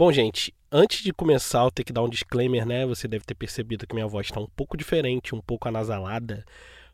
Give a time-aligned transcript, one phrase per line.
[0.00, 2.86] Bom, gente, antes de começar, eu tenho que dar um disclaimer, né?
[2.86, 6.42] Você deve ter percebido que minha voz está um pouco diferente, um pouco anasalada,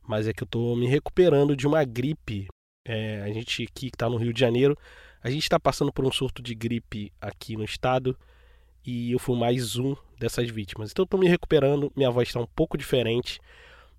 [0.02, 2.48] mas é que eu estou me recuperando de uma gripe.
[2.84, 4.76] É, a gente aqui que está no Rio de Janeiro,
[5.22, 8.18] a gente está passando por um surto de gripe aqui no estado
[8.84, 10.90] e eu fui mais um dessas vítimas.
[10.90, 13.38] Então eu estou me recuperando, minha voz está um pouco diferente,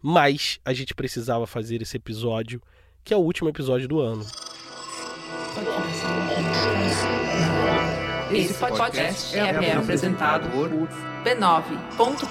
[0.04, 2.62] mas a gente precisava fazer esse episódio,
[3.05, 4.26] que é o último episódio do ano.
[8.32, 10.70] Esse podcast é, é apresentado por
[11.24, 12.28] b9.com.br.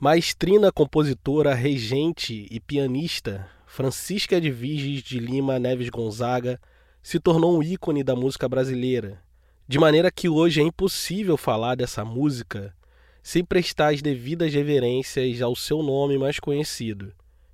[0.00, 6.60] Maestrina, compositora, regente e pianista, Francisca Edviges de Lima Neves Gonzaga
[7.00, 9.22] se tornou um ícone da música brasileira,
[9.68, 12.74] de maneira que hoje é impossível falar dessa música
[13.22, 17.12] sem prestar as devidas reverências ao seu nome mais conhecido,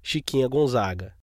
[0.08, 1.16] Chiquinha Gonzaga.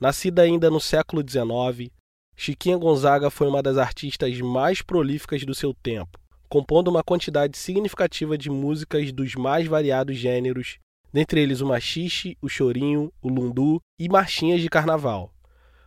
[0.00, 1.92] Nascida ainda no século XIX,
[2.34, 6.18] Chiquinha Gonzaga foi uma das artistas mais prolíficas do seu tempo,
[6.48, 10.78] compondo uma quantidade significativa de músicas dos mais variados gêneros,
[11.12, 15.32] dentre eles o machixe, o chorinho, o lundu e marchinhas de carnaval.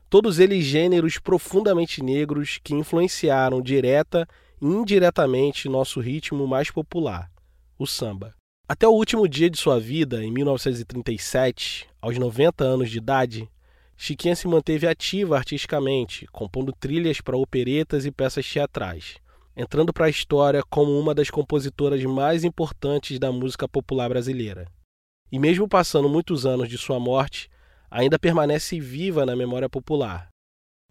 [0.09, 4.25] Todos eles gêneros profundamente negros que influenciaram direta
[4.61, 7.29] e indiretamente nosso ritmo mais popular,
[7.77, 8.38] o samba.
[8.71, 13.49] Até o último dia de sua vida, em 1937, aos 90 anos de idade,
[13.97, 19.15] Chiquinha se manteve ativa artisticamente, compondo trilhas para operetas e peças teatrais,
[19.57, 24.67] entrando para a história como uma das compositoras mais importantes da música popular brasileira.
[25.31, 27.49] E mesmo passando muitos anos de sua morte,
[27.89, 30.29] ainda permanece viva na memória popular,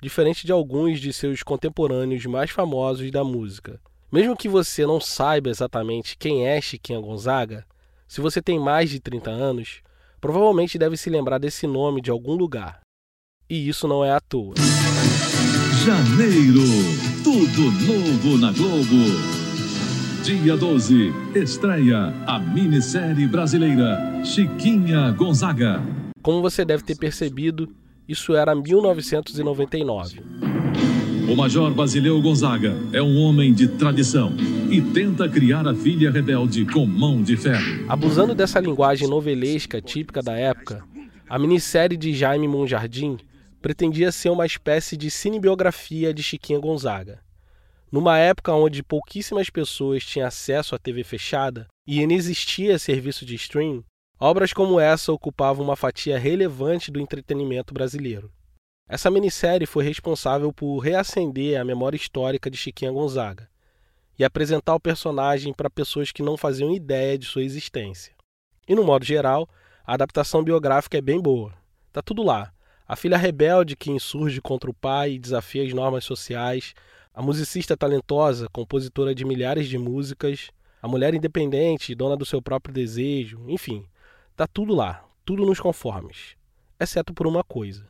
[0.02, 3.80] diferente de alguns de seus contemporâneos mais famosos da música,
[4.10, 7.66] mesmo que você não saiba exatamente quem é Chiquinha Gonzaga,
[8.06, 9.82] se você tem mais de 30 anos,
[10.20, 12.80] provavelmente deve se lembrar desse nome de algum lugar.
[13.48, 14.54] E isso não é à toa.
[15.84, 16.60] Janeiro,
[17.22, 19.38] tudo novo na Globo.
[20.24, 25.82] Dia 12, estreia a minissérie brasileira Chiquinha Gonzaga.
[26.22, 27.74] Como você deve ter percebido,
[28.06, 30.20] isso era 1999.
[31.28, 34.32] O Major Basileu Gonzaga é um homem de tradição
[34.70, 37.84] e tenta criar a filha rebelde com mão de ferro.
[37.86, 40.82] Abusando dessa linguagem novelesca típica da época,
[41.28, 43.18] a minissérie de Jaime Monjardim
[43.60, 47.20] pretendia ser uma espécie de cinebiografia de Chiquinha Gonzaga.
[47.92, 53.84] Numa época onde pouquíssimas pessoas tinham acesso à TV fechada e inexistia serviço de stream,
[54.18, 58.30] obras como essa ocupavam uma fatia relevante do entretenimento brasileiro.
[58.90, 63.46] Essa minissérie foi responsável por reacender a memória histórica de Chiquinha Gonzaga
[64.18, 68.14] e apresentar o personagem para pessoas que não faziam ideia de sua existência.
[68.66, 69.46] E no modo geral,
[69.86, 71.52] a adaptação biográfica é bem boa.
[71.92, 72.50] Tá tudo lá.
[72.86, 76.72] A filha rebelde que insurge contra o pai e desafia as normas sociais,
[77.12, 80.48] a musicista talentosa, compositora de milhares de músicas,
[80.80, 83.84] a mulher independente, dona do seu próprio desejo, enfim,
[84.34, 86.36] tá tudo lá, tudo nos conformes,
[86.80, 87.86] exceto por uma coisa.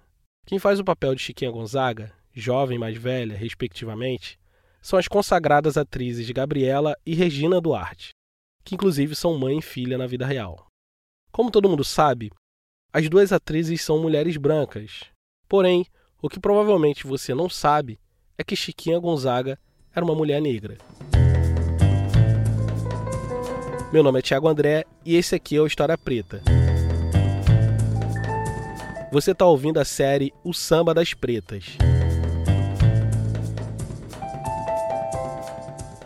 [0.48, 4.41] Quem faz o papel de Chiquinha Gonzaga, jovem e mais velha, respectivamente,
[4.81, 8.12] são as consagradas atrizes Gabriela e Regina Duarte,
[8.64, 10.66] que inclusive são mãe e filha na vida real.
[11.31, 12.31] Como todo mundo sabe,
[12.91, 15.03] as duas atrizes são mulheres brancas.
[15.47, 15.84] Porém,
[16.22, 18.00] o que provavelmente você não sabe
[18.38, 19.59] é que Chiquinha Gonzaga
[19.94, 20.78] era uma mulher negra.
[23.92, 26.41] Meu nome é Tiago André e esse aqui é o História Preta.
[29.11, 31.79] Você está ouvindo a série O Samba das Pretas.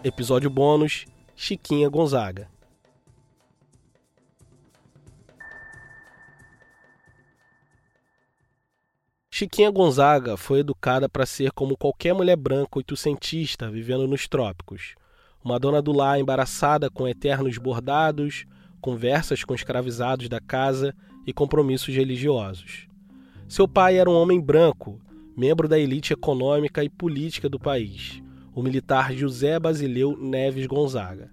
[0.04, 2.48] Episódio bônus: Chiquinha Gonzaga.
[9.28, 14.94] Chiquinha Gonzaga foi educada para ser como qualquer mulher branca oitocentista vivendo nos trópicos.
[15.42, 18.46] Uma dona do lar embaraçada com eternos bordados,
[18.80, 20.94] conversas com escravizados da casa
[21.26, 22.91] e compromissos religiosos.
[23.52, 24.98] Seu pai era um homem branco,
[25.36, 28.22] membro da elite econômica e política do país,
[28.54, 31.30] o militar José Basileu Neves Gonzaga.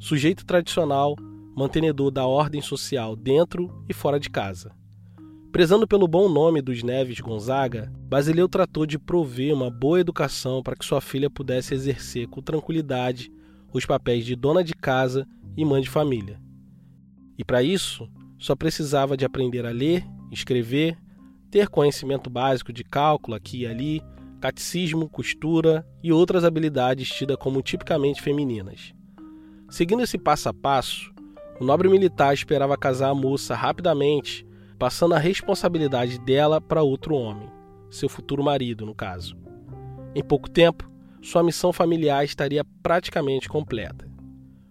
[0.00, 1.14] Sujeito tradicional,
[1.54, 4.74] mantenedor da ordem social dentro e fora de casa.
[5.52, 10.74] Prezando pelo bom nome dos Neves Gonzaga, Basileu tratou de prover uma boa educação para
[10.74, 13.30] que sua filha pudesse exercer com tranquilidade
[13.70, 16.40] os papéis de dona de casa e mãe de família.
[17.36, 18.08] E para isso,
[18.38, 20.02] só precisava de aprender a ler,
[20.32, 20.96] escrever
[21.50, 24.02] ter conhecimento básico de cálculo aqui e ali,
[24.40, 28.92] catecismo, costura e outras habilidades tidas como tipicamente femininas.
[29.68, 31.12] Seguindo esse passo a passo,
[31.60, 34.46] o nobre militar esperava casar a moça rapidamente
[34.78, 37.50] passando a responsabilidade dela para outro homem,
[37.90, 39.36] seu futuro marido, no caso.
[40.14, 44.10] Em pouco tempo, sua missão familiar estaria praticamente completa.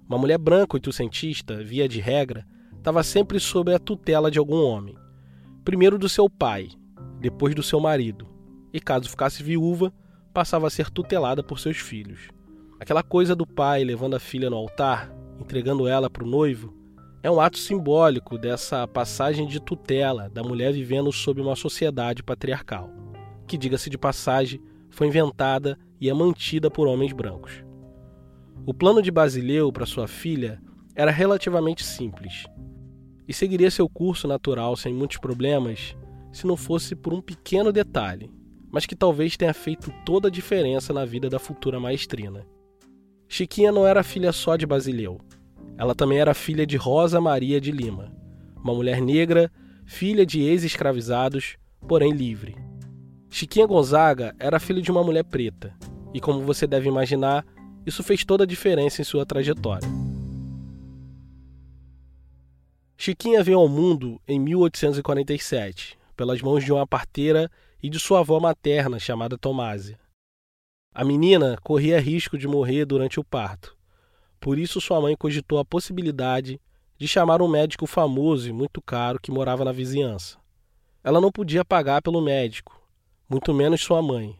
[0.07, 2.43] Uma mulher branca oitocentista, via de regra,
[2.75, 4.95] estava sempre sob a tutela de algum homem.
[5.69, 6.69] Primeiro do seu pai,
[7.19, 8.27] depois do seu marido,
[8.73, 9.93] e caso ficasse viúva,
[10.33, 12.29] passava a ser tutelada por seus filhos.
[12.79, 16.73] Aquela coisa do pai levando a filha no altar, entregando ela para o noivo,
[17.21, 22.89] é um ato simbólico dessa passagem de tutela da mulher vivendo sob uma sociedade patriarcal,
[23.45, 27.63] que, diga-se de passagem, foi inventada e é mantida por homens brancos.
[28.65, 30.59] O plano de Basileu para sua filha
[30.95, 32.47] era relativamente simples
[33.29, 35.95] e seguiria seu curso natural sem muitos problemas
[36.31, 38.31] se não fosse por um pequeno detalhe,
[38.71, 42.43] mas que talvez tenha feito toda a diferença na vida da futura maestrina.
[43.27, 45.19] Chiquinha não era filha só de Basileu,
[45.77, 48.11] ela também era filha de Rosa Maria de Lima,
[48.63, 49.51] uma mulher negra,
[49.85, 51.55] filha de ex-escravizados,
[51.87, 52.55] porém livre.
[53.29, 55.71] Chiquinha Gonzaga era filha de uma mulher preta,
[56.15, 57.45] e como você deve imaginar,
[57.85, 59.87] isso fez toda a diferença em sua trajetória.
[63.01, 67.49] Chiquinha veio ao mundo em 1847, pelas mãos de uma parteira
[67.81, 69.97] e de sua avó materna chamada Tomásia.
[70.93, 73.73] A menina corria risco de morrer durante o parto,
[74.37, 76.59] por isso, sua mãe cogitou a possibilidade
[76.97, 80.37] de chamar um médico famoso e muito caro que morava na vizinhança.
[81.01, 82.81] Ela não podia pagar pelo médico,
[83.29, 84.37] muito menos sua mãe.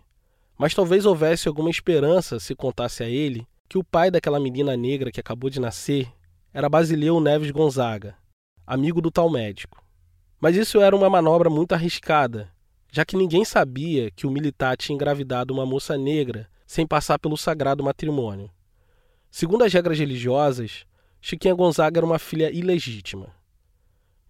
[0.58, 5.14] Mas talvez houvesse alguma esperança se contasse a ele que o pai daquela menina negra
[5.14, 6.12] que acabou de nascer
[6.54, 8.18] era Basileu Neves Gonzaga,
[8.70, 9.84] amigo do tal médico.
[10.40, 12.52] Mas isso era uma manobra muito arriscada,
[12.92, 17.36] já que ninguém sabia que o militar tinha engravidado uma moça negra sem passar pelo
[17.36, 18.48] sagrado matrimônio.
[19.32, 20.86] Segundo as regras religiosas,
[21.20, 23.34] Chiquinha Gonzaga era uma filha ilegítima.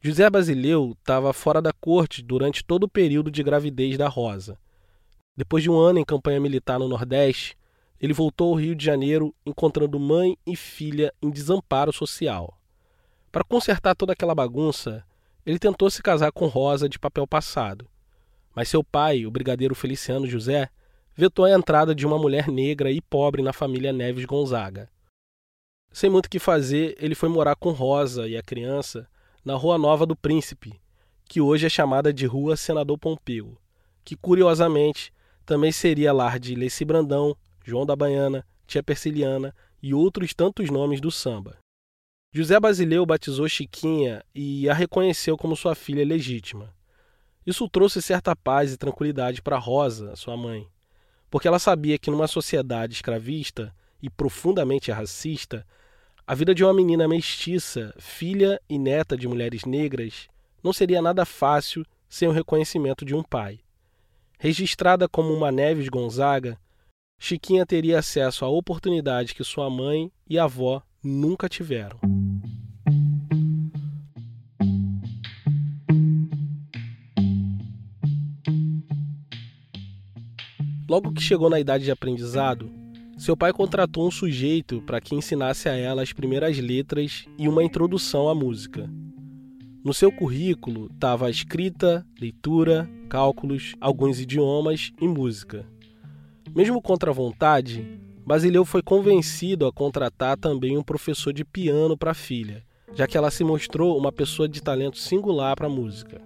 [0.02, 4.58] José Basileu estava fora da corte durante todo o período de gravidez da Rosa.
[5.36, 7.58] Depois de um ano em campanha militar no Nordeste,
[8.00, 12.59] ele voltou ao Rio de Janeiro encontrando mãe e filha em desamparo social.
[13.32, 15.04] Para consertar toda aquela bagunça,
[15.46, 17.88] ele tentou se casar com Rosa de papel passado.
[18.56, 20.70] Mas seu pai, o brigadeiro Feliciano José,
[21.16, 24.90] vetou a entrada de uma mulher negra e pobre na família Neves Gonzaga.
[25.92, 29.08] Sem muito o que fazer, ele foi morar com Rosa e a criança
[29.46, 30.80] na Rua Nova do Príncipe,
[31.26, 33.58] que hoje é chamada de Rua Senador Pompeu,
[34.04, 35.14] que curiosamente
[35.46, 41.00] também seria lar de Leci Brandão, João da Baiana, Tia Persiliana e outros tantos nomes
[41.00, 41.58] do samba.
[42.32, 46.72] José Basileu batizou Chiquinha e a reconheceu como sua filha legítima.
[47.44, 50.68] Isso trouxe certa paz e tranquilidade para Rosa, sua mãe,
[51.28, 55.66] porque ela sabia que numa sociedade escravista e profundamente racista,
[56.28, 60.28] a vida de uma menina mestiça, filha e neta de mulheres negras,
[60.64, 63.60] não seria nada fácil sem o reconhecimento de um pai.
[64.38, 66.60] Registrada como uma Neves Gonzaga,
[67.20, 72.19] Chiquinha teria acesso à oportunidade que sua mãe e avó nunca tiveram.
[80.90, 82.72] Logo que chegou na idade de aprendizado,
[83.16, 87.64] seu pai contratou um sujeito para que ensinasse a ela as primeiras letras e uma
[87.64, 88.90] introdução à música.
[89.84, 95.64] No seu currículo estava escrita, leitura, cálculos, alguns idiomas e música.
[96.56, 102.12] Mesmo contra a vontade, Basileu foi convencido a contratar também um professor de piano para
[102.12, 102.64] a filha,
[102.96, 106.20] já que ela se mostrou uma pessoa de talento singular para a música.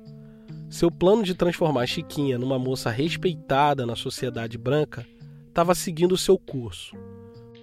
[0.73, 5.05] Seu plano de transformar Chiquinha numa moça respeitada na sociedade branca
[5.47, 6.97] estava seguindo seu curso.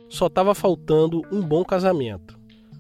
[0.09, 2.39] Só estava faltando um bom casamento,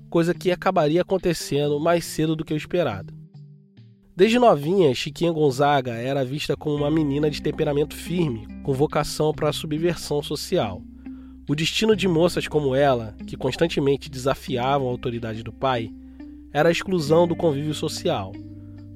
[0.09, 3.13] coisa que acabaria acontecendo mais cedo do que o esperado.
[4.15, 9.49] Desde novinha, Chiquinha Gonzaga era vista como uma menina de temperamento firme, com vocação para
[9.49, 10.81] a subversão social.
[11.49, 15.91] O destino de moças como ela, que constantemente desafiavam a autoridade do pai,
[16.53, 18.33] era a exclusão do convívio social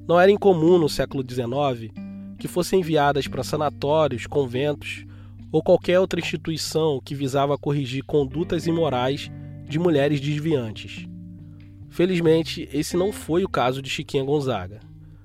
[0.07, 1.91] não era incomum no século XIX
[2.37, 5.05] que fossem enviadas para sanatórios, conventos
[5.51, 9.31] ou qualquer outra instituição que visava corrigir condutas imorais
[9.67, 11.07] de mulheres desviantes.
[11.89, 14.81] Felizmente, esse não foi o caso de Chiquinha Gonzaga.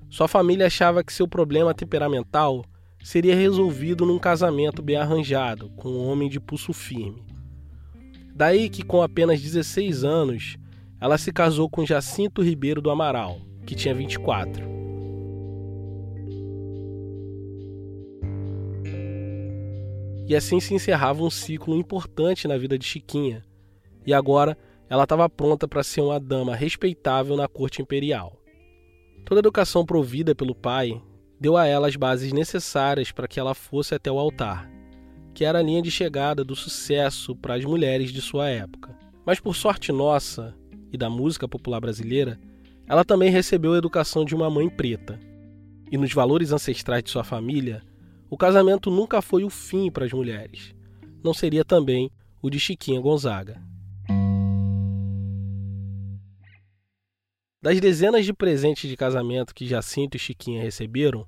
[0.09, 2.63] Sua família achava que seu problema temperamental
[3.03, 7.23] seria resolvido num casamento bem arranjado, com um homem de pulso firme.
[8.33, 10.57] Daí que, com apenas 16 anos,
[10.99, 14.71] ela se casou com Jacinto Ribeiro do Amaral, que tinha 24.
[20.27, 23.43] E assim se encerrava um ciclo importante na vida de Chiquinha.
[24.05, 24.57] E agora
[24.89, 28.41] ela estava pronta para ser uma dama respeitável na corte imperial.
[29.25, 31.01] Toda a educação provida pelo pai
[31.39, 34.69] deu a ela as bases necessárias para que ela fosse até o altar,
[35.33, 38.97] que era a linha de chegada do sucesso para as mulheres de sua época.
[39.25, 40.55] Mas por sorte nossa
[40.91, 42.39] e da música popular brasileira,
[42.87, 45.19] ela também recebeu a educação de uma mãe preta.
[45.91, 47.83] E nos valores ancestrais de sua família,
[48.29, 50.73] o casamento nunca foi o fim para as mulheres.
[51.23, 52.09] Não seria também
[52.41, 53.61] o de Chiquinha Gonzaga.
[57.61, 61.27] Das dezenas de presentes de casamento que Jacinto e Chiquinha receberam,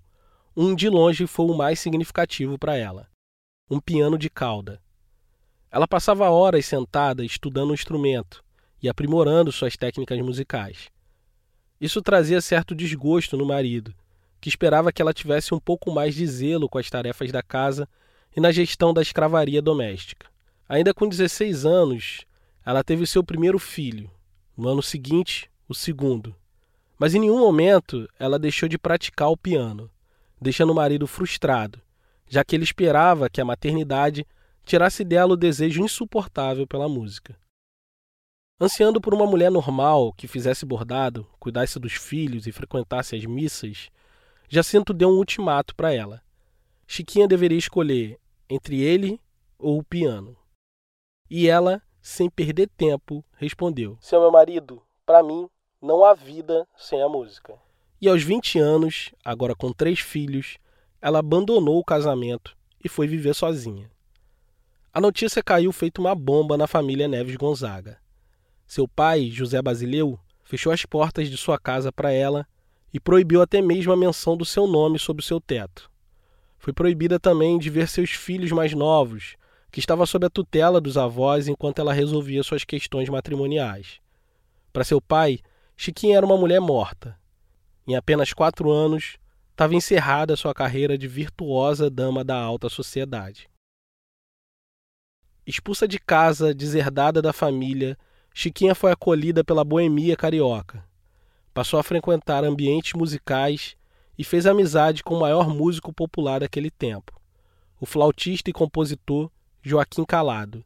[0.55, 3.07] um de longe foi o mais significativo para ela:
[3.69, 4.81] um piano de cauda.
[5.69, 8.43] Ela passava horas sentada estudando o instrumento
[8.81, 10.92] e aprimorando suas técnicas musicais.
[11.79, 13.93] Isso trazia certo desgosto no marido,
[14.39, 17.87] que esperava que ela tivesse um pouco mais de zelo com as tarefas da casa
[18.35, 20.27] e na gestão da escravaria doméstica.
[20.67, 22.25] Ainda com 16 anos,
[22.65, 24.09] ela teve seu primeiro filho.
[24.55, 26.35] No ano seguinte, o segundo.
[26.97, 29.89] Mas em nenhum momento ela deixou de praticar o piano,
[30.41, 31.81] deixando o marido frustrado,
[32.27, 34.25] já que ele esperava que a maternidade
[34.65, 37.35] tirasse dela o desejo insuportável pela música.
[38.63, 43.89] Ansiando por uma mulher normal que fizesse bordado, cuidasse dos filhos e frequentasse as missas,
[44.47, 46.21] Jacinto deu um ultimato para ela.
[46.87, 48.17] Chiquinha deveria escolher
[48.49, 49.19] entre ele
[49.59, 50.37] ou o piano.
[51.29, 55.49] E ela, sem perder tempo, respondeu: Seu meu marido, para mim,
[55.81, 57.59] não há vida sem a música.
[57.99, 60.57] E aos 20 anos, agora com três filhos,
[61.01, 63.91] ela abandonou o casamento e foi viver sozinha.
[64.93, 68.01] A notícia caiu feito uma bomba na família Neves Gonzaga.
[68.65, 72.47] Seu pai, José Basileu, fechou as portas de sua casa para ela
[72.93, 75.89] e proibiu até mesmo a menção do seu nome sob o seu teto.
[76.57, 79.35] Foi proibida também de ver seus filhos mais novos,
[79.71, 83.99] que estava sob a tutela dos avós enquanto ela resolvia suas questões matrimoniais.
[84.71, 85.39] Para seu pai,
[85.75, 87.17] Chiquinha era uma mulher morta.
[87.87, 89.17] Em apenas quatro anos,
[89.51, 93.49] estava encerrada sua carreira de virtuosa dama da alta sociedade.
[95.45, 97.97] Expulsa de casa, deserdada da família,
[98.33, 100.83] Chiquinha foi acolhida pela boemia carioca.
[101.53, 103.75] Passou a frequentar ambientes musicais
[104.17, 107.13] e fez amizade com o maior músico popular daquele tempo,
[107.79, 109.29] o flautista e compositor
[109.61, 110.63] Joaquim Calado.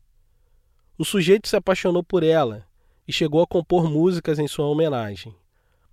[0.98, 2.66] O sujeito se apaixonou por ela
[3.08, 5.36] e chegou a compor músicas em sua homenagem,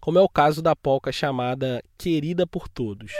[0.00, 3.12] como é o caso da polca chamada Querida por Todos.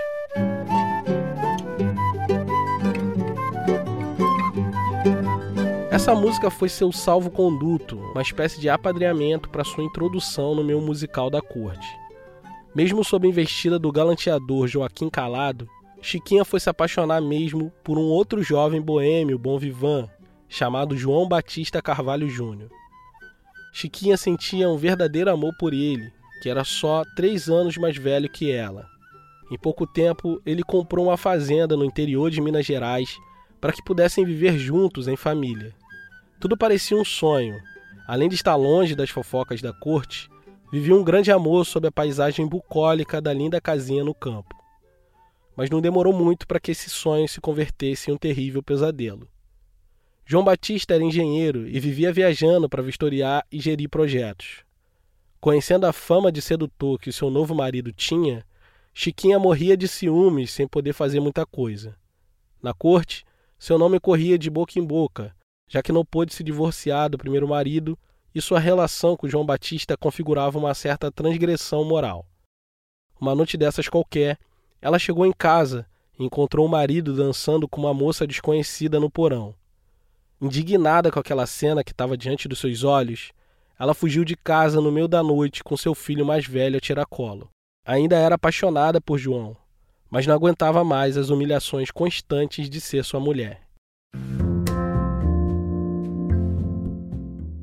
[6.04, 11.30] Essa música foi seu salvo-conduto, uma espécie de apadreamento para sua introdução no meu musical
[11.30, 11.88] da corte.
[12.74, 15.66] Mesmo sob a investida do galanteador Joaquim Calado,
[16.02, 20.06] Chiquinha foi se apaixonar mesmo por um outro jovem boêmio bom vivant,
[20.46, 22.68] chamado João Batista Carvalho Júnior.
[23.72, 28.52] Chiquinha sentia um verdadeiro amor por ele, que era só três anos mais velho que
[28.52, 28.86] ela.
[29.50, 33.16] Em pouco tempo, ele comprou uma fazenda no interior de Minas Gerais
[33.58, 35.74] para que pudessem viver juntos em família.
[36.44, 37.58] Tudo parecia um sonho.
[38.06, 40.28] Além de estar longe das fofocas da corte,
[40.70, 44.54] vivia um grande amor sob a paisagem bucólica da linda casinha no campo.
[45.56, 49.26] Mas não demorou muito para que esse sonho se convertesse em um terrível pesadelo.
[50.26, 54.66] João Batista era engenheiro e vivia viajando para vistoriar e gerir projetos.
[55.40, 58.44] Conhecendo a fama de sedutor que seu novo marido tinha,
[58.92, 61.96] Chiquinha morria de ciúmes sem poder fazer muita coisa.
[62.62, 63.24] Na corte,
[63.58, 65.34] seu nome corria de boca em boca,
[65.68, 67.98] já que não pôde se divorciar do primeiro marido
[68.34, 72.26] e sua relação com João Batista configurava uma certa transgressão moral.
[73.20, 74.38] Uma noite dessas qualquer,
[74.82, 75.86] ela chegou em casa
[76.18, 79.54] e encontrou o marido dançando com uma moça desconhecida no porão.
[80.40, 83.32] Indignada com aquela cena que estava diante dos seus olhos,
[83.78, 87.48] ela fugiu de casa no meio da noite com seu filho mais velho a tiracolo.
[87.86, 89.56] Ainda era apaixonada por João,
[90.10, 93.62] mas não aguentava mais as humilhações constantes de ser sua mulher.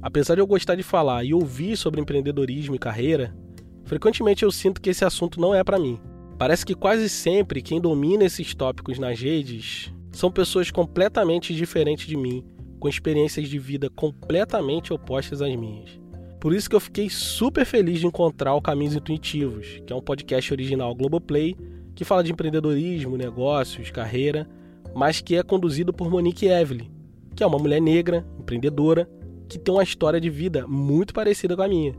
[0.02, 3.36] Apesar de eu gostar de falar e ouvir sobre empreendedorismo e carreira,
[3.84, 6.00] frequentemente eu sinto que esse assunto não é para mim.
[6.38, 12.18] Parece que quase sempre quem domina esses tópicos nas redes são pessoas completamente diferentes de
[12.18, 12.44] mim
[12.80, 16.02] com experiências de vida completamente opostas às minhas.
[16.40, 20.02] Por isso que eu fiquei super feliz de encontrar o Caminhos Intuitivos, que é um
[20.02, 21.56] podcast original Globoplay
[21.94, 24.50] que fala de empreendedorismo, negócios, carreira,
[24.96, 26.90] mas que é conduzido por Monique Evelyn,
[27.36, 29.08] que é uma mulher negra, empreendedora,
[29.52, 31.94] que tem uma história de vida muito parecida com a minha.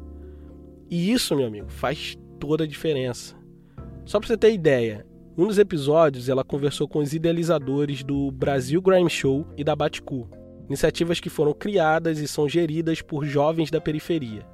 [0.90, 3.36] E isso, meu amigo, faz toda a diferença.
[4.06, 5.06] Só para você ter ideia,
[5.36, 10.30] um dos episódios ela conversou com os idealizadores do Brasil Grime Show e da Batcool
[10.66, 14.46] iniciativas que foram criadas e são geridas por jovens da periferia.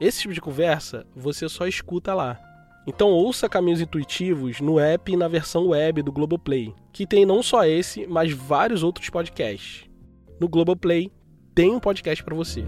[0.00, 2.38] Esse tipo de conversa você só escuta lá.
[2.86, 7.42] Então ouça Caminhos Intuitivos no app e na versão web do Globoplay, que tem não
[7.42, 9.90] só esse, mas vários outros podcasts.
[10.38, 11.10] No Globoplay
[11.60, 12.64] tem um podcast para você.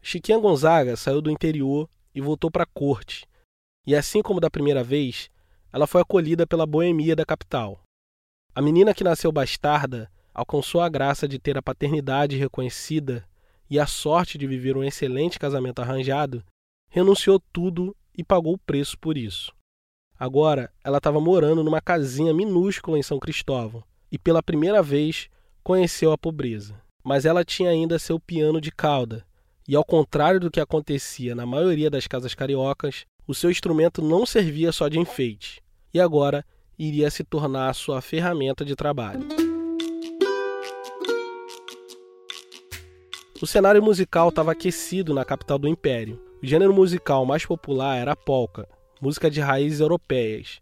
[0.00, 3.28] Chiquinha Gonzaga saiu do interior e voltou para a corte.
[3.86, 5.28] E assim como da primeira vez,
[5.70, 7.82] ela foi acolhida pela boemia da capital.
[8.54, 13.22] A menina que nasceu bastarda alcançou a graça de ter a paternidade reconhecida
[13.68, 16.42] e a sorte de viver um excelente casamento arranjado,
[16.88, 19.52] renunciou tudo e pagou o preço por isso.
[20.18, 25.28] Agora ela estava morando numa casinha minúscula em São Cristóvão e pela primeira vez
[25.62, 26.74] conheceu a pobreza.
[27.02, 29.24] Mas ela tinha ainda seu piano de cauda,
[29.68, 34.24] e ao contrário do que acontecia na maioria das casas cariocas, o seu instrumento não
[34.24, 35.60] servia só de enfeite,
[35.92, 36.44] e agora
[36.78, 39.26] iria se tornar sua ferramenta de trabalho.
[43.40, 46.18] O cenário musical estava aquecido na capital do Império.
[46.42, 48.66] O gênero musical mais popular era a polka,
[49.00, 50.60] música de raízes europeias,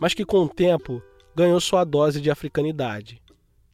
[0.00, 1.00] mas que com o tempo
[1.36, 3.20] ganhou sua dose de africanidade.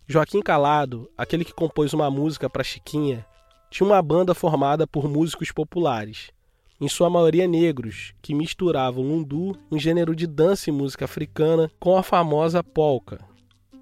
[0.09, 3.25] Joaquim Calado, aquele que compôs uma música para Chiquinha,
[3.71, 6.33] tinha uma banda formada por músicos populares,
[6.81, 11.97] em sua maioria negros, que misturavam lundu, um gênero de dança e música africana, com
[11.97, 13.21] a famosa polka.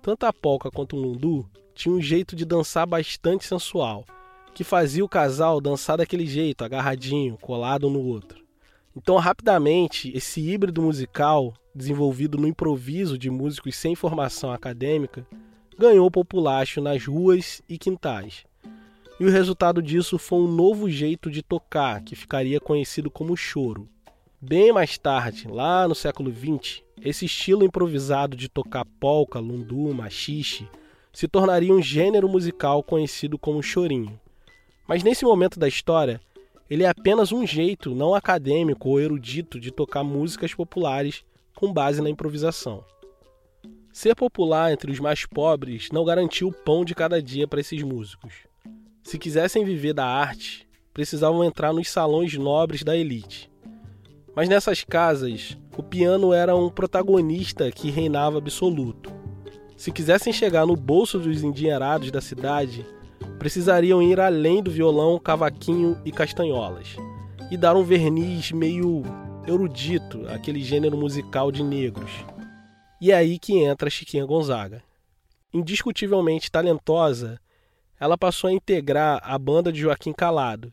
[0.02, 4.04] Tanto a polka quanto o lundu tinham um jeito de dançar bastante sensual,
[4.54, 8.44] que fazia o casal dançar daquele jeito, agarradinho, colado um no outro.
[8.94, 15.26] Então, rapidamente, esse híbrido musical, desenvolvido no improviso de músicos sem formação acadêmica,
[15.78, 18.44] ganhou populacho nas ruas e quintais.
[19.18, 23.88] E o resultado disso foi um novo jeito de tocar, que ficaria conhecido como choro.
[24.40, 30.66] Bem mais tarde, lá no século XX, esse estilo improvisado de tocar polca, lundu, machixe
[31.12, 34.18] se tornaria um gênero musical conhecido como chorinho.
[34.86, 36.20] Mas nesse momento da história,
[36.68, 41.24] ele é apenas um jeito não acadêmico ou erudito de tocar músicas populares
[41.60, 42.82] com base na improvisação.
[43.92, 47.82] Ser popular entre os mais pobres não garantiu o pão de cada dia para esses
[47.82, 48.32] músicos.
[49.02, 53.50] Se quisessem viver da arte, precisavam entrar nos salões nobres da elite.
[54.34, 59.12] Mas nessas casas, o piano era um protagonista que reinava absoluto.
[59.76, 62.86] Se quisessem chegar no bolso dos endinheirados da cidade,
[63.38, 66.96] precisariam ir além do violão, cavaquinho e castanholas
[67.50, 69.02] e dar um verniz meio
[69.46, 72.10] erudito àquele gênero musical de negros.
[73.00, 74.82] E é aí que entra Chiquinha Gonzaga.
[75.52, 77.40] Indiscutivelmente talentosa,
[77.98, 80.72] ela passou a integrar a banda de Joaquim Calado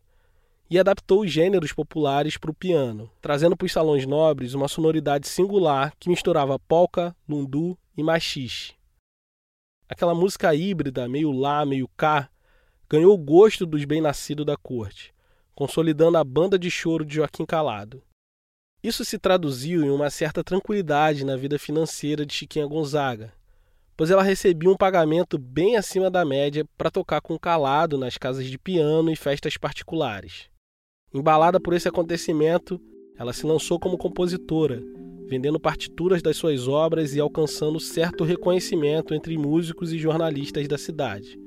[0.69, 5.27] e adaptou os gêneros populares para o piano, trazendo para os salões nobres uma sonoridade
[5.27, 8.73] singular que misturava polka, lundu e machixe.
[9.89, 12.29] Aquela música híbrida, meio lá, meio cá,
[12.89, 15.13] ganhou o gosto dos bem-nascidos da corte,
[15.55, 18.03] consolidando a banda de choro de Joaquim Calado.
[18.87, 23.33] Isso se traduziu em uma certa tranquilidade na vida financeira de Chiquinha Gonzaga,
[23.97, 28.45] pois ela recebia um pagamento bem acima da média para tocar com calado nas casas
[28.45, 30.47] de piano e festas particulares.
[31.13, 32.79] Embalada por esse acontecimento,
[33.19, 34.81] ela se lançou como compositora,
[35.27, 41.37] vendendo partituras das suas obras e alcançando certo reconhecimento entre músicos e jornalistas da cidade.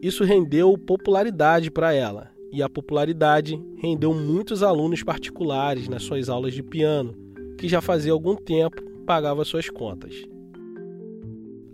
[0.00, 6.54] Isso rendeu popularidade para ela, e a popularidade rendeu muitos alunos particulares nas suas aulas
[6.54, 7.14] de piano,
[7.58, 10.14] que já fazia algum tempo pagava suas contas.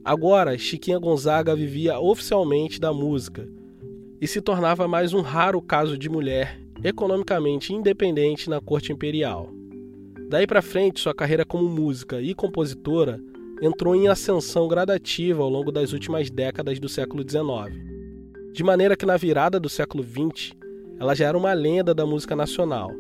[0.05, 3.49] Agora, Chiquinha Gonzaga vivia oficialmente da música
[4.21, 9.51] e se tornava mais um raro caso de mulher economicamente independente na corte imperial.
[10.29, 13.21] Daí para frente, sua carreira como música e compositora
[13.63, 17.93] entrou em ascensão gradativa ao longo das últimas décadas do século XIX
[18.53, 20.55] de maneira que na virada do século XX
[21.03, 22.93] ela já era uma lenda da música nacional.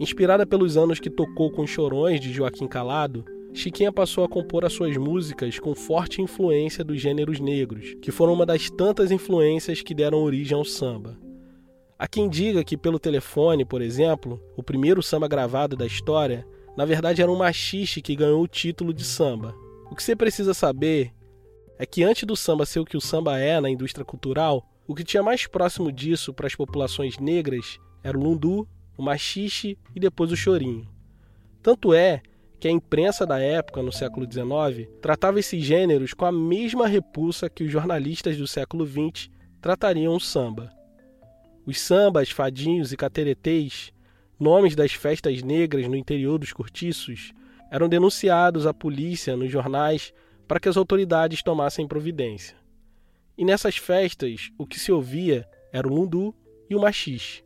[0.00, 4.72] Inspirada pelos anos que tocou com chorões de Joaquim Calado, Chiquinha passou a compor as
[4.72, 9.94] suas músicas com forte influência dos gêneros negros, que foram uma das tantas influências que
[9.94, 11.16] deram origem ao samba.
[11.96, 16.44] Há quem diga que pelo telefone, por exemplo, o primeiro samba gravado da história,
[16.76, 19.54] na verdade era um machixe que ganhou o título de samba.
[19.88, 21.12] O que você precisa saber
[21.78, 24.94] é que antes do samba ser o que o samba é na indústria cultural, o
[24.94, 28.66] que tinha mais próximo disso para as populações negras era o lundu,
[28.96, 30.88] o machixe e depois o chorinho.
[31.62, 32.22] Tanto é
[32.58, 37.48] que a imprensa da época, no século XIX, tratava esses gêneros com a mesma repulsa
[37.48, 40.70] que os jornalistas do século XX tratariam o samba.
[41.64, 43.92] Os sambas, fadinhos e cateretês,
[44.38, 47.32] nomes das festas negras no interior dos cortiços,
[47.70, 50.12] eram denunciados à polícia nos jornais
[50.48, 52.56] para que as autoridades tomassem providência.
[53.40, 56.34] E nessas festas, o que se ouvia era o lundu
[56.68, 57.42] e o machixe.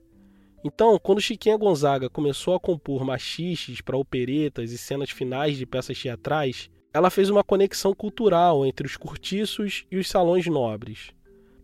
[0.65, 5.97] Então, quando Chiquinha Gonzaga começou a compor machiches para operetas e cenas finais de peças
[5.97, 11.13] teatrais, ela fez uma conexão cultural entre os cortiços e os salões nobres.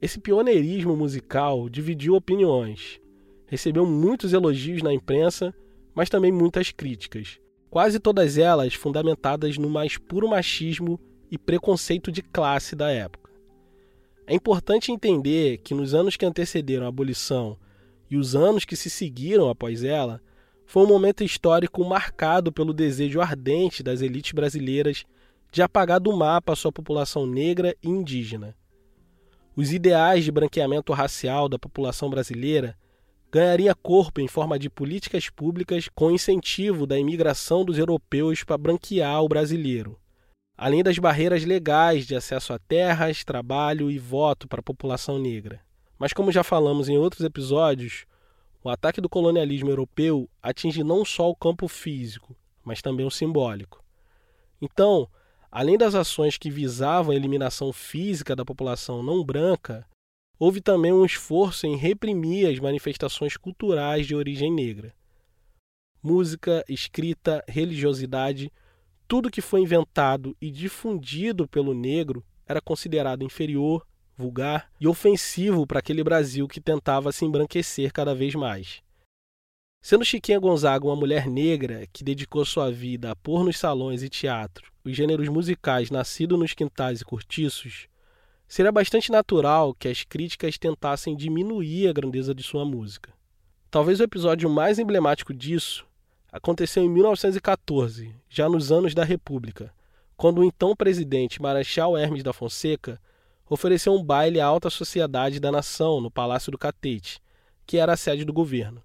[0.00, 3.00] Esse pioneirismo musical dividiu opiniões.
[3.48, 5.52] Recebeu muitos elogios na imprensa,
[5.92, 12.22] mas também muitas críticas, quase todas elas fundamentadas no mais puro machismo e preconceito de
[12.22, 13.29] classe da época.
[14.30, 17.58] É importante entender que nos anos que antecederam a abolição
[18.08, 20.22] e os anos que se seguiram após ela,
[20.64, 25.04] foi um momento histórico marcado pelo desejo ardente das elites brasileiras
[25.50, 28.54] de apagar do mapa a sua população negra e indígena.
[29.56, 32.78] Os ideais de branqueamento racial da população brasileira
[33.32, 39.24] ganharia corpo em forma de políticas públicas com incentivo da imigração dos europeus para branquear
[39.24, 39.98] o brasileiro,
[40.60, 45.58] além das barreiras legais de acesso a terras, trabalho e voto para a população negra.
[45.98, 48.04] Mas, como já falamos em outros episódios,
[48.62, 53.82] o ataque do colonialismo europeu atinge não só o campo físico, mas também o simbólico.
[54.60, 55.08] Então,
[55.50, 59.86] além das ações que visavam a eliminação física da população não branca,
[60.38, 64.92] houve também um esforço em reprimir as manifestações culturais de origem negra.
[66.02, 68.52] Música, escrita, religiosidade,
[69.10, 73.84] tudo que foi inventado e difundido pelo negro era considerado inferior
[74.16, 78.80] vulgar e ofensivo para aquele Brasil que tentava se embranquecer cada vez mais.
[79.82, 84.08] Sendo Chiquinha Gonzaga uma mulher negra que dedicou sua vida a pôr nos salões e
[84.08, 87.88] teatro os gêneros musicais nascidos nos quintais e cortiços,
[88.46, 93.12] seria bastante natural que as críticas tentassem diminuir a grandeza de sua música.
[93.72, 95.89] Talvez o episódio mais emblemático disso
[96.32, 99.72] aconteceu em 1914, já nos anos da República,
[100.16, 103.00] quando o então presidente Marechal Hermes da Fonseca
[103.48, 107.20] ofereceu um baile à alta sociedade da nação no Palácio do Catete,
[107.66, 108.82] que era a sede do governo.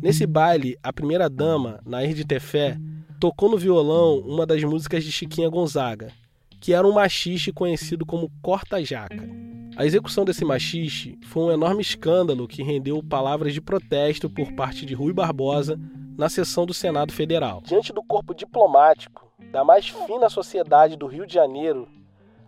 [0.00, 2.78] Nesse baile, a primeira-dama, Nair de Tefé,
[3.18, 6.12] tocou no violão uma das músicas de Chiquinha Gonzaga,
[6.60, 9.28] que era um machixe conhecido como corta-jaca.
[9.76, 14.84] A execução desse machixe foi um enorme escândalo que rendeu palavras de protesto por parte
[14.84, 15.80] de Rui Barbosa
[16.16, 17.62] na sessão do Senado Federal.
[17.64, 21.88] Diante do corpo diplomático da mais fina sociedade do Rio de Janeiro,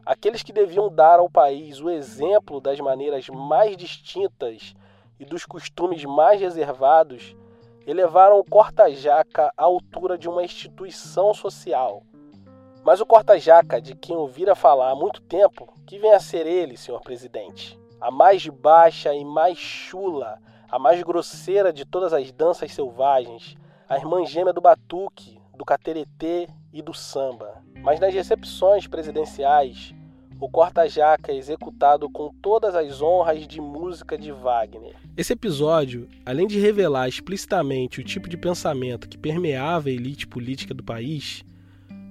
[0.05, 4.75] aqueles que deviam dar ao país o exemplo das maneiras mais distintas
[5.19, 7.37] e dos costumes mais reservados,
[7.87, 12.03] elevaram o corta-jaca à altura de uma instituição social.
[12.83, 16.77] Mas o corta-jaca, de quem ouvira falar há muito tempo, que vem a ser ele,
[16.77, 17.79] senhor presidente?
[18.01, 20.39] A mais baixa e mais chula,
[20.75, 23.55] a mais grosseira de todas as danças selvagens,
[23.89, 27.63] a irmã gêmea do batuque, do cateretê e do samba.
[27.81, 29.95] Mas nas recepções presidenciais,
[30.41, 34.97] o corta-jaca é executado com todas as honras de música de Wagner.
[35.17, 40.75] Esse episódio, além de revelar explicitamente o tipo de pensamento que permeava a elite política
[40.75, 41.45] do país,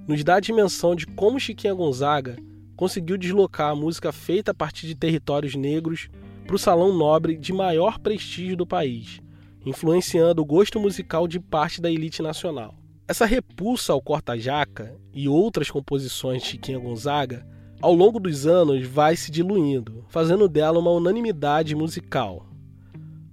[0.08, 2.38] nos dá a dimensão de como Chiquinha Gonzaga
[2.78, 6.08] conseguiu deslocar a música feita a partir de territórios negros
[6.46, 9.22] para o salão nobre de maior prestígio do país,
[9.66, 12.76] influenciando o gosto musical de parte da elite nacional.
[13.08, 17.46] Essa repulsa ao corta-jaca e outras composições de Chiquinha Gonzaga,
[17.82, 22.48] ao longo dos anos, vai se diluindo, fazendo dela uma unanimidade musical.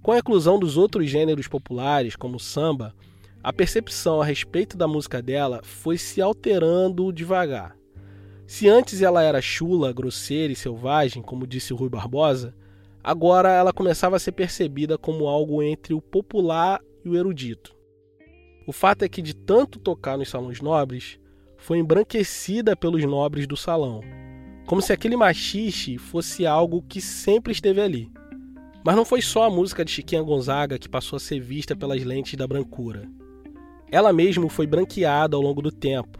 [0.02, 2.94] Com a inclusão dos outros gêneros populares, como o samba,
[3.42, 7.76] a percepção a respeito da música dela foi se alterando devagar.
[8.46, 12.54] Se antes ela era chula, grosseira e selvagem, como disse Rui Barbosa,
[13.02, 17.74] agora ela começava a ser percebida como algo entre o popular e o erudito.
[18.66, 21.18] O fato é que, de tanto tocar nos salões nobres,
[21.56, 24.00] foi embranquecida pelos nobres do salão,
[24.66, 28.10] como se aquele machixe fosse algo que sempre esteve ali.
[28.84, 32.02] Mas não foi só a música de Chiquinha Gonzaga que passou a ser vista pelas
[32.02, 33.08] lentes da brancura.
[33.90, 36.18] Ela mesma foi branqueada ao longo do tempo,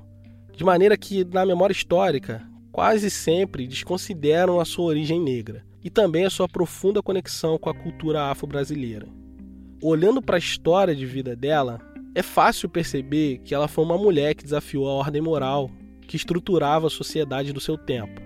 [0.52, 6.24] de maneira que, na memória histórica, quase sempre desconsideram a sua origem negra e também
[6.24, 9.06] a sua profunda conexão com a cultura afro-brasileira.
[9.82, 11.80] Olhando para a história de vida dela,
[12.14, 15.70] é fácil perceber que ela foi uma mulher que desafiou a ordem moral
[16.06, 18.20] que estruturava a sociedade do seu tempo.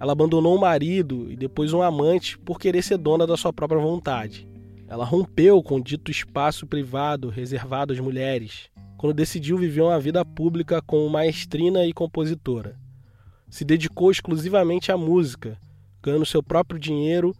[0.00, 3.80] Ela abandonou o marido e depois um amante por querer ser dona da sua própria
[3.80, 4.48] vontade.
[4.88, 8.68] Ela rompeu com o dito espaço privado reservado às mulheres,
[8.98, 12.76] quando decidiu viver uma vida pública como maestrina e compositora.
[13.48, 15.56] Se dedicou exclusivamente à música,
[16.04, 17.34] ganhando seu próprio dinheiro,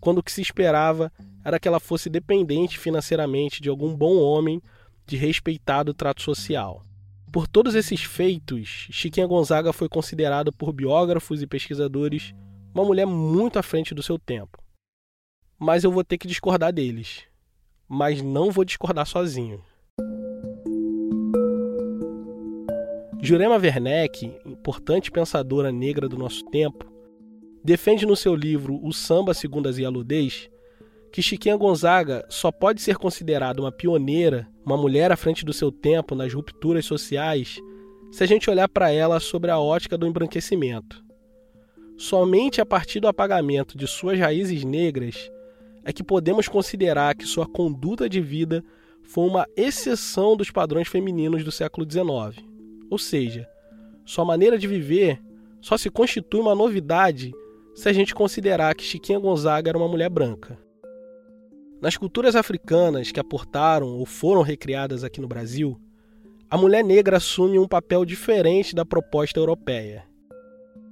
[0.00, 1.12] quando o que se esperava
[1.44, 4.60] era que ela fosse dependente financeiramente de algum bom homem
[5.06, 6.84] de respeitado trato social.
[7.32, 12.34] Por todos esses feitos, Chiquinha Gonzaga foi considerada por biógrafos e pesquisadores
[12.74, 14.58] uma mulher muito à frente do seu tempo.
[15.58, 17.24] Mas eu vou ter que discordar deles.
[17.88, 19.62] mas não vou discordar sozinho.
[23.20, 26.84] Jurema Werneck, importante pensadora negra do nosso tempo,
[27.68, 30.48] defende no seu livro O Samba Segundas e Aludez
[31.12, 35.70] que Chiquinha Gonzaga só pode ser considerada uma pioneira, uma mulher à frente do seu
[35.70, 37.60] tempo nas rupturas sociais,
[38.10, 41.04] se a gente olhar para ela sobre a ótica do embranquecimento.
[41.98, 45.30] Somente a partir do apagamento de suas raízes negras
[45.84, 48.64] é que podemos considerar que sua conduta de vida
[49.02, 52.42] foi uma exceção dos padrões femininos do século XIX.
[52.88, 53.46] Ou seja,
[54.06, 55.20] sua maneira de viver
[55.60, 57.30] só se constitui uma novidade
[57.78, 60.58] se a gente considerar que Chiquinha Gonzaga era uma mulher branca.
[61.80, 65.80] Nas culturas africanas que aportaram ou foram recriadas aqui no Brasil,
[66.50, 70.04] a mulher negra assume um papel diferente da proposta europeia.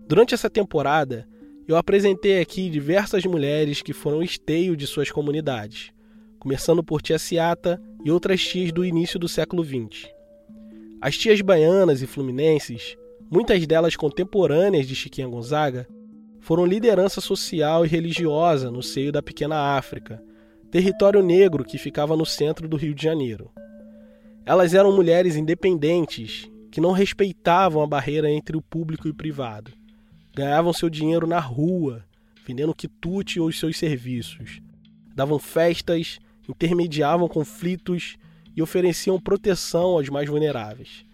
[0.07, 1.27] Durante essa temporada,
[1.66, 5.90] eu apresentei aqui diversas mulheres que foram esteio de suas comunidades,
[6.38, 10.09] começando por Tia Ciata e outras tias do início do século XX.
[11.01, 12.96] As tias baianas e fluminenses,
[13.29, 15.88] muitas delas contemporâneas de Chiquinha Gonzaga,
[16.47, 20.23] foram liderança social e religiosa no seio da pequena África,
[20.71, 23.51] território negro que ficava no centro do Rio de Janeiro.
[24.45, 29.73] Elas eram mulheres independentes que não respeitavam a barreira entre o público e o privado.
[30.37, 32.05] Ganhavam seu dinheiro na rua,
[32.47, 34.61] vendendo quitute ou seus serviços.
[35.17, 38.17] Davam festas, intermediavam conflitos
[38.55, 41.05] e ofereciam proteção aos mais vulneráveis.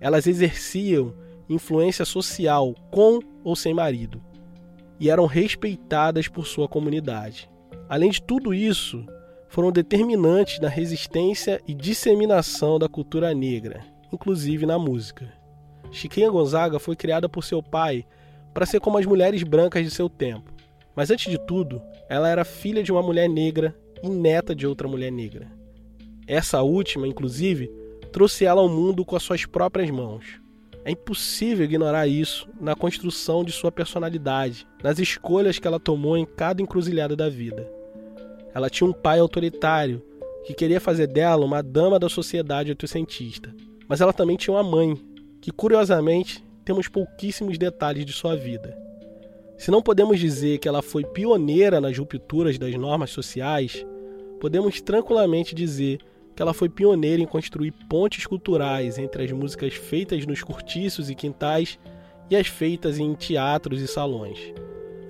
[0.00, 1.14] Elas exerciam
[1.48, 4.20] influência social com ou sem marido
[5.00, 7.50] e eram respeitadas por sua comunidade.
[7.88, 9.04] Além de tudo isso,
[9.48, 13.82] foram determinantes na resistência e disseminação da cultura negra,
[14.12, 15.32] inclusive na música.
[15.90, 18.04] Chiquinha Gonzaga foi criada por seu pai
[18.54, 20.52] para ser como as mulheres brancas de seu tempo.
[20.94, 24.86] Mas antes de tudo, ela era filha de uma mulher negra e neta de outra
[24.86, 25.50] mulher negra.
[26.26, 27.68] Essa última, inclusive,
[28.12, 30.40] trouxe ela ao mundo com as suas próprias mãos.
[30.84, 36.24] É impossível ignorar isso na construção de sua personalidade, nas escolhas que ela tomou em
[36.24, 37.70] cada encruzilhada da vida.
[38.54, 40.02] Ela tinha um pai autoritário
[40.44, 43.54] que queria fazer dela uma dama da sociedade oitocentista.
[43.86, 44.96] Mas ela também tinha uma mãe,
[45.40, 48.76] que curiosamente temos pouquíssimos detalhes de sua vida.
[49.58, 53.84] Se não podemos dizer que ela foi pioneira nas rupturas das normas sociais,
[54.40, 55.98] podemos tranquilamente dizer
[56.40, 61.14] que ela foi pioneira em construir pontes culturais entre as músicas feitas nos cortiços e
[61.14, 61.78] quintais
[62.30, 64.38] e as feitas em teatros e salões.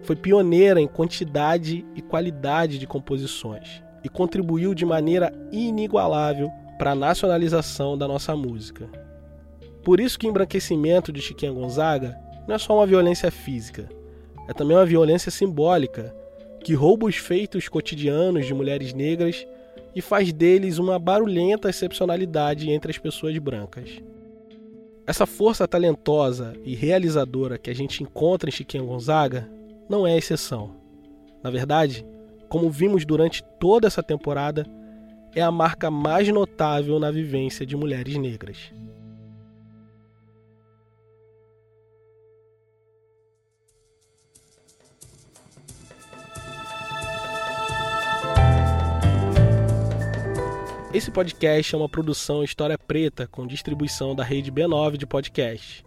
[0.02, 6.96] Foi pioneira em quantidade e qualidade de composições e contribuiu de maneira inigualável para a
[6.96, 8.90] nacionalização da nossa música.
[9.84, 13.88] Por isso que o embranquecimento de Chiquinha Gonzaga não é só uma violência física,
[14.48, 16.12] é também uma violência simbólica
[16.64, 19.46] que rouba os feitos cotidianos de mulheres negras
[19.94, 24.00] e faz deles uma barulhenta excepcionalidade entre as pessoas brancas.
[25.06, 29.50] Essa força talentosa e realizadora que a gente encontra em Chiquinha Gonzaga
[29.88, 30.76] não é exceção.
[31.42, 32.06] Na verdade,
[32.48, 34.64] como vimos durante toda essa temporada,
[35.34, 38.72] é a marca mais notável na vivência de mulheres negras.
[50.92, 55.84] Esse podcast é uma produção História Preta com distribuição da rede B9 de podcast.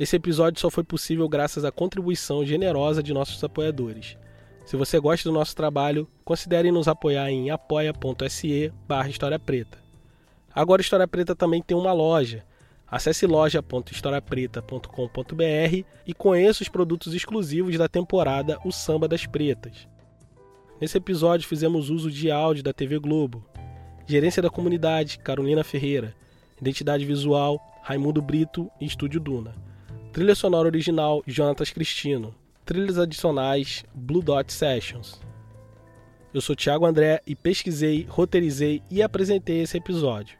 [0.00, 4.16] Esse episódio só foi possível graças à contribuição generosa de nossos apoiadores.
[4.64, 9.76] Se você gosta do nosso trabalho, considere nos apoiar em apoia.se barra História Preta.
[10.54, 12.42] Agora História Preta também tem uma loja.
[12.90, 19.86] Acesse loja.historiapreta.com.br e conheça os produtos exclusivos da temporada O Samba das Pretas.
[20.80, 23.44] Nesse episódio fizemos uso de áudio da TV Globo.
[24.08, 26.14] Gerência da Comunidade, Carolina Ferreira.
[26.58, 29.54] Identidade Visual, Raimundo Brito e Estúdio Duna.
[30.14, 32.34] Trilha sonora original Jonatas Cristino.
[32.64, 35.20] Trilhas adicionais Blue Dot Sessions.
[36.32, 40.38] Eu sou Thiago André e pesquisei, roteirizei e apresentei esse episódio.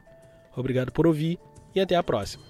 [0.57, 1.37] Obrigado por ouvir
[1.75, 2.48] e até a próxima.